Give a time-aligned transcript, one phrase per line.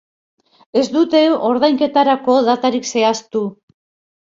[0.81, 1.21] Ez dute
[1.51, 3.47] ordainketarako datarik zehaztu.